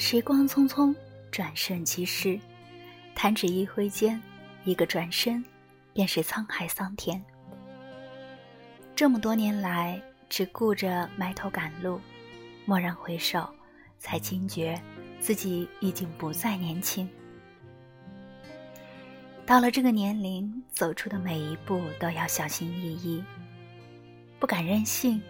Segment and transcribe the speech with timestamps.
[0.00, 0.94] 时光匆匆，
[1.28, 2.38] 转瞬即逝，
[3.16, 4.22] 弹指一挥间，
[4.62, 5.44] 一个转身，
[5.92, 7.20] 便是沧海桑田。
[8.94, 12.00] 这么多年来，只顾着埋头赶路，
[12.66, 13.52] 蓦然回首，
[13.98, 14.80] 才惊觉
[15.18, 17.06] 自己已经不再年轻。
[19.44, 23.22] 到了这个年龄，走出的每一步都要小心翼翼，
[24.38, 25.20] 不敢任性，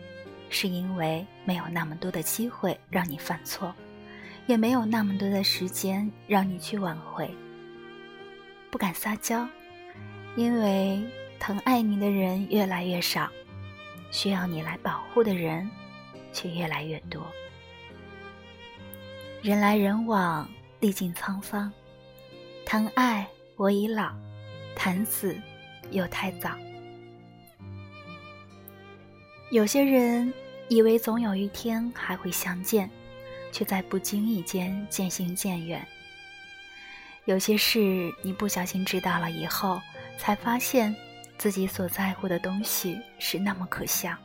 [0.51, 3.75] 是因为没有那么多的机会让你犯错。
[4.49, 7.31] 也没有那么多的时间让你去挽回。
[8.71, 9.47] 不敢撒娇，
[10.37, 11.01] 因为
[11.39, 13.29] 疼爱你的人越来越少，
[14.11, 15.71] 需要你来保护的人
[16.33, 17.25] 却越来越多。
[19.43, 20.49] 人来人往，
[20.81, 21.71] 历尽沧桑，
[22.65, 24.15] 疼爱我已老，
[24.75, 25.37] 谈死
[25.91, 26.53] 又太早。
[29.51, 30.33] 有些人
[30.69, 32.89] 以为总有一天还会相见。
[33.53, 35.87] 却在不经意间渐行渐远。
[37.25, 39.81] 有些事你不小心知道了以后，
[40.17, 40.95] 才发现
[41.37, 44.17] 自己所在乎的东西是那么可笑。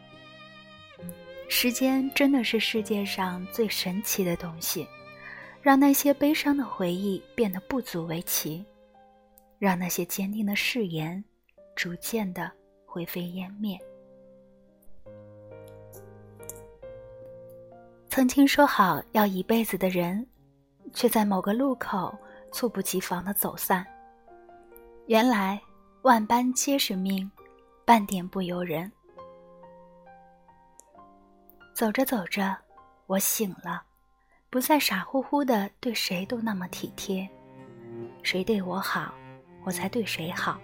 [1.49, 4.87] 时间真的是世界上最神奇的东西，
[5.61, 8.65] 让那些悲伤的回忆变得不足为奇，
[9.59, 11.23] 让那些坚定的誓言
[11.75, 12.51] 逐渐的
[12.85, 13.77] 灰飞烟灭。
[18.15, 20.23] 曾经说好要一辈子的人，
[20.93, 22.15] 却在某个路口
[22.51, 23.83] 猝不及防的走散。
[25.07, 25.59] 原来
[26.03, 27.27] 万般皆是命，
[27.83, 28.91] 半点不由人。
[31.73, 32.55] 走着走着，
[33.07, 33.81] 我醒了，
[34.51, 37.27] 不再傻乎乎的对谁都那么体贴。
[38.21, 39.11] 谁对我好，
[39.63, 40.61] 我才对谁好。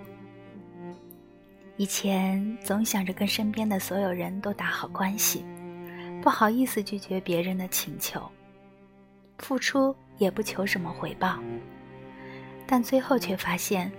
[1.78, 5.44] 以前总想着跟身边的所有人都打好关系。
[6.22, 8.22] 不好意思拒绝别人的请求，
[9.38, 11.40] 付出也不求什么回报，
[12.68, 13.92] 但最后却发现，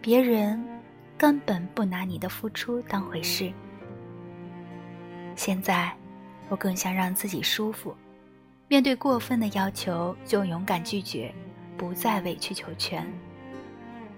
[0.00, 0.62] 别人
[1.16, 3.52] 根本不拿你的付出当回事。
[5.36, 5.94] 现在，
[6.48, 7.94] 我更想让自己舒服，
[8.68, 11.32] 面对过分的要求就勇敢拒绝，
[11.76, 13.06] 不再委曲求全。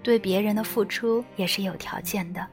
[0.01, 2.47] 对别人的付出也是有条件的。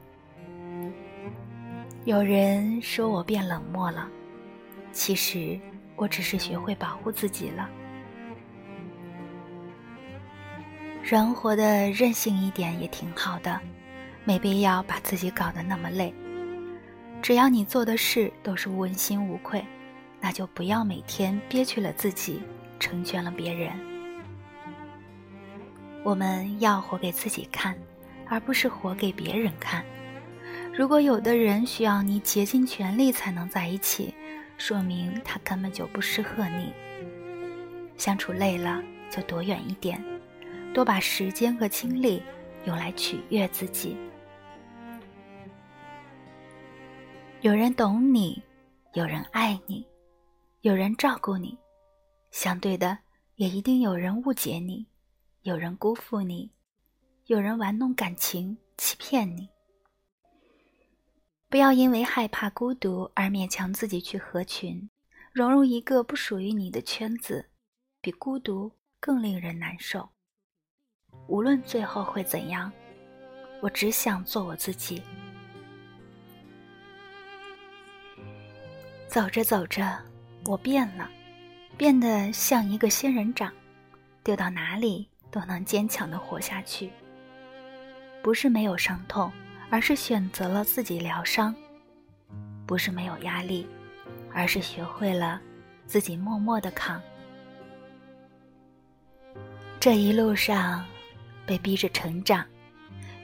[2.05, 4.07] 有人说我变冷漠了。
[4.91, 5.59] 其实，
[5.95, 7.69] 我只是学会保护自己了。
[11.03, 13.59] 人活得任性一点也挺好的，
[14.25, 16.13] 没必要把自己搞得那么累。
[17.21, 19.63] 只要你做的事都是问心无愧，
[20.19, 22.41] 那就不要每天憋屈了自己，
[22.79, 23.71] 成全了别人。
[26.03, 27.77] 我们要活给自己看，
[28.27, 29.83] 而不是活给别人看。
[30.73, 34.13] 如果有的人需要你竭尽全力才能在一起，
[34.57, 36.73] 说明他根本就不适合你。
[37.95, 40.03] 相处累了就躲远一点，
[40.73, 42.21] 多把时间和精力
[42.65, 43.95] 用来取悦自己。
[47.41, 48.41] 有人懂你，
[48.93, 49.85] 有人爱你，
[50.61, 51.57] 有人照顾你，
[52.31, 52.97] 相对的
[53.35, 54.85] 也一定有人误解你，
[55.43, 56.51] 有人辜负你，
[57.27, 59.47] 有人玩弄感情欺骗你。
[61.49, 64.89] 不要因为害怕孤独而勉强自己去合群，
[65.31, 67.47] 融入一个不属于你的圈子，
[68.01, 68.69] 比孤独
[68.99, 70.09] 更令人难受。
[71.27, 72.69] 无论最后会怎样，
[73.61, 75.01] 我只想做我自己。
[79.07, 79.97] 走着走着，
[80.43, 81.09] 我变了，
[81.77, 83.53] 变得像一个仙人掌，
[84.21, 86.91] 丢到哪里都能坚强的活下去。
[88.21, 89.31] 不是没有伤痛。
[89.69, 91.53] 而是选择了自己疗伤，
[92.65, 93.67] 不是没有压力，
[94.33, 95.41] 而是学会了
[95.85, 97.01] 自己默默的扛。
[99.79, 100.85] 这一路上
[101.45, 102.45] 被逼着成长，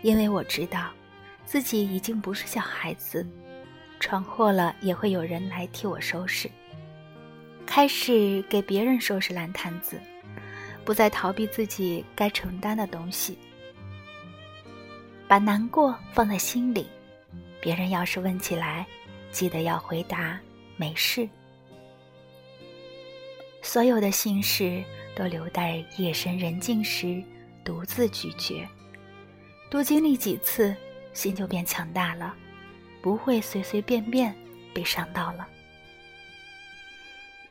[0.02, 0.92] 因为我知道
[1.46, 3.26] 自己已经不是小孩子，
[4.00, 6.50] 闯祸了也会有人来替我收拾。
[7.66, 10.00] 开始给别人收拾烂摊子，
[10.86, 13.38] 不再逃避自己该承担的东西。
[15.34, 16.88] 把难过放在心里，
[17.60, 18.86] 别人要是问起来，
[19.32, 20.40] 记得要回答
[20.78, 21.28] 没事。
[23.64, 24.84] 所有的心事
[25.16, 27.20] 都留待夜深人静时
[27.66, 28.64] 独自咀嚼。
[29.72, 30.76] 多经历几次，
[31.14, 32.36] 心就变强大了，
[33.02, 34.32] 不会随随便便
[34.72, 35.48] 被伤到了。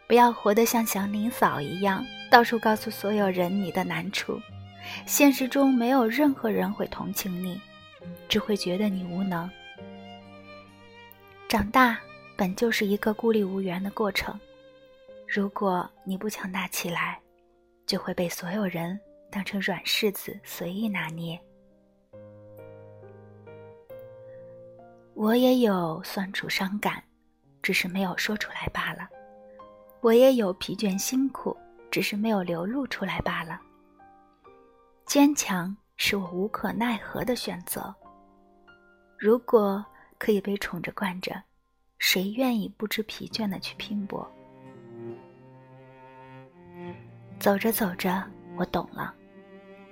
[0.07, 4.41] 不要活得像祥林嫂一样，到处告诉所有人你的难处，
[5.05, 7.61] 现实中没有任何人会同情你。
[8.33, 9.51] 只会觉得你无能。
[11.51, 12.01] 长大
[12.35, 14.41] 本就是一个孤立无援的过程，
[15.29, 17.21] 如果你不强大起来，
[17.85, 18.99] 就会被所有人
[19.31, 21.39] 当成软柿子随意拿捏。
[25.13, 27.05] 我也有酸楚伤感，
[27.61, 29.07] 只是没有说出来罢了；
[30.01, 31.55] 我也有疲倦辛苦，
[31.91, 33.61] 只是没有流露出来罢了。
[35.05, 37.95] 坚强是我无可奈何的选择。
[39.23, 39.87] 如果
[40.19, 41.41] 可以被宠着惯着，
[41.97, 44.29] 谁愿意不知疲倦的去拼搏？
[47.39, 48.21] 走着走着，
[48.57, 49.15] 我懂了，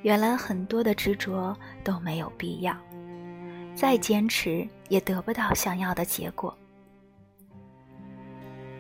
[0.03, 2.77] 原来很多的执着都没有必要，
[3.73, 6.53] 再坚持也得不到想要的结果。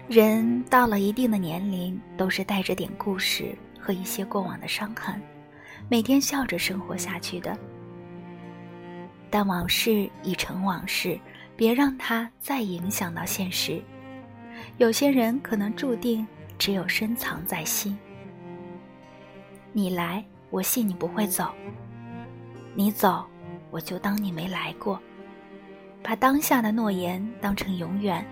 [0.08, 5.22] 人到了一定的年龄，都是带着点故事和一些过往的伤痕，
[5.88, 7.56] 每天笑着生活下去的。
[9.30, 11.18] 但往事已成往事，
[11.56, 13.80] 别让它再影响到现实。
[14.78, 16.26] 有些人可能注定
[16.58, 17.96] 只有深藏在心。
[19.72, 21.46] 你来，我信你不会走；
[22.74, 23.24] 你走，
[23.70, 25.00] 我就当你没来过。
[26.02, 28.26] 把当下的诺言当成永远，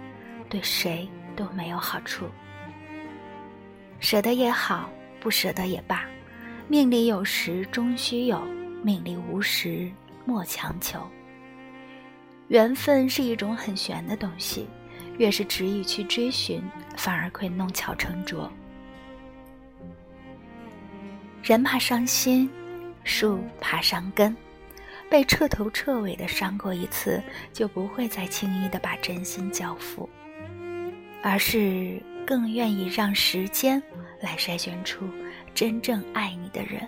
[0.49, 2.27] 对谁都没有好处。
[4.01, 4.89] 舍得也好，
[5.21, 6.05] 不舍得也罢，
[6.67, 8.43] 命里有时终须有，
[8.83, 9.91] 命里无时
[10.29, 11.01] 莫强求。
[12.49, 14.69] 缘分是一种很玄的东西，
[15.17, 16.63] 越是执意去追寻，
[16.99, 18.53] 反而会弄巧成拙。
[21.43, 22.51] 人怕伤心，
[23.05, 24.37] 树怕伤根。
[25.09, 30.07] 被彻头彻尾的伤过一次，就不会再轻易的把真心交付，
[31.23, 33.83] 而是更愿意让时间
[34.21, 35.09] 来筛选出
[35.55, 36.87] 真正爱你的人。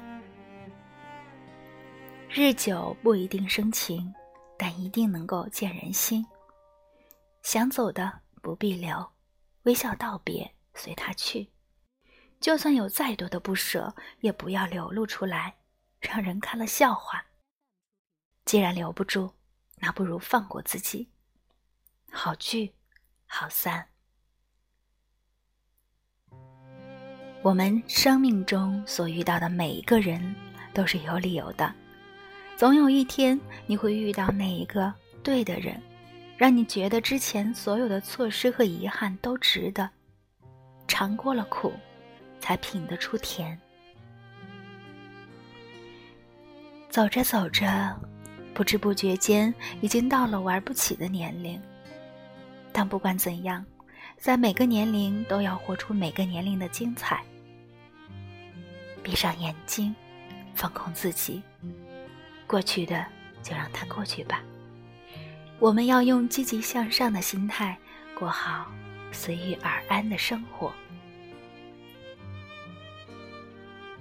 [2.32, 4.15] 日久不一定生情，
[4.56, 6.25] 但一定能够见人心。
[7.43, 9.05] 想走的不必留，
[9.65, 11.50] 微笑道别，随他去。
[12.38, 15.56] 就算有再多的不舍，也不要流露出来，
[15.99, 17.27] 让人看了笑话。
[18.44, 19.33] 既然留不住，
[19.79, 21.11] 那不如放过自己。
[22.12, 22.73] 好聚，
[23.26, 23.88] 好散。
[27.43, 30.33] 我们生命中所遇到的每一个人，
[30.73, 31.75] 都是有理由的。
[32.61, 34.93] 总有一天，你会遇到那一个
[35.23, 35.81] 对的人，
[36.37, 39.89] 让你觉得之前所有的错失和遗憾都值得。
[40.87, 41.73] 尝过了苦。
[42.39, 43.59] 才品得出甜。
[46.91, 47.99] 走着走着，
[48.53, 51.59] 不知不觉间已经到了玩不起的年龄。
[52.73, 53.65] 但不管怎样，
[54.19, 57.23] 在每个年龄都要活出每个年龄的精彩。
[59.03, 59.95] 闭上眼睛，
[60.55, 61.43] 放空自己，
[62.50, 63.06] 过去的
[63.44, 64.43] 就让它过去吧。
[65.61, 67.79] 我们要用积极向上的心态，
[68.12, 68.67] 过好
[69.12, 70.73] 随遇而安的生活。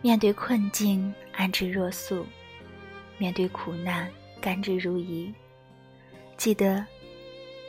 [0.02, 2.26] 面对困境，安之若素；
[3.20, 4.10] 面对苦难，
[4.42, 5.32] 甘之如饴。
[6.36, 6.84] 记得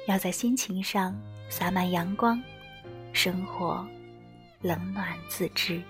[0.06, 1.15] 要在心情上
[1.50, 2.43] 洒满阳光，
[3.12, 3.87] 生活
[4.62, 5.82] 冷暖自知。